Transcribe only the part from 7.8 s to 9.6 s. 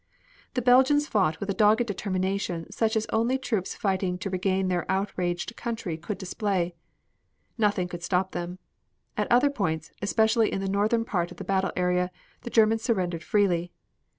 could stop them. At other